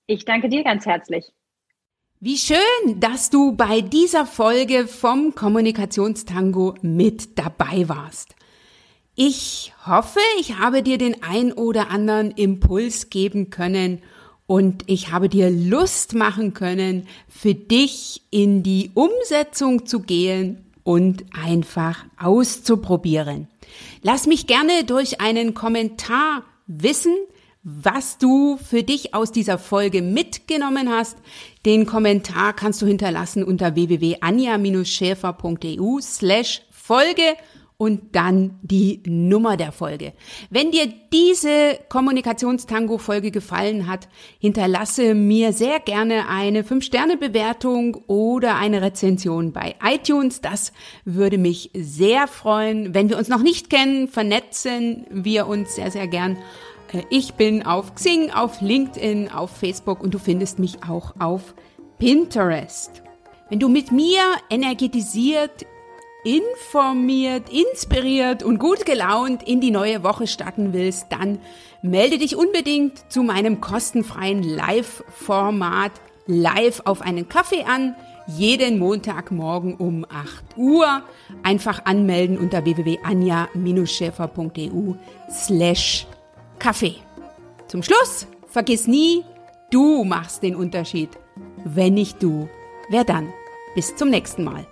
[0.08, 1.32] Ich danke dir ganz herzlich.
[2.20, 8.36] Wie schön, dass du bei dieser Folge vom Kommunikationstango mit dabei warst.
[9.16, 14.02] Ich hoffe, ich habe dir den ein oder anderen Impuls geben können
[14.48, 21.26] und ich habe dir Lust machen können, für dich in die Umsetzung zu gehen und
[21.34, 23.48] einfach auszuprobieren.
[24.02, 27.16] Lass mich gerne durch einen Kommentar wissen,
[27.64, 31.18] was du für dich aus dieser Folge mitgenommen hast.
[31.66, 37.36] Den Kommentar kannst du hinterlassen unter www.anja-schäfer.eu slash Folge
[37.84, 40.14] und dann die Nummer der Folge.
[40.50, 44.08] Wenn dir diese Kommunikationstango-Folge gefallen hat,
[44.40, 50.40] hinterlasse mir sehr gerne eine 5-Sterne-Bewertung oder eine Rezension bei iTunes.
[50.40, 50.72] Das
[51.04, 52.94] würde mich sehr freuen.
[52.94, 56.38] Wenn wir uns noch nicht kennen, vernetzen wir uns sehr, sehr gern
[56.94, 61.54] äh, ich bin auf Xing, auf LinkedIn, auf Facebook und du findest mich auch auf
[61.98, 63.04] Pinterest.
[63.50, 65.66] Wenn du mit mir energetisiert,
[66.24, 71.40] informiert, inspiriert und gut gelaunt in die neue Woche starten willst, dann
[71.82, 75.94] melde dich unbedingt zu meinem kostenfreien Live-Format
[76.26, 77.96] live auf einen Kaffee an.
[78.28, 81.04] Jeden Montagmorgen um 8 Uhr.
[81.44, 84.94] Einfach anmelden unter www.anja-schäfer.eu
[85.30, 86.08] slash
[86.60, 86.96] Kaffee.
[87.68, 89.26] Zum Schluss, vergiss nie,
[89.72, 91.10] du machst den Unterschied.
[91.66, 92.48] Wenn nicht du,
[92.90, 93.34] wer dann?
[93.76, 94.66] Bis zum nächsten Mal.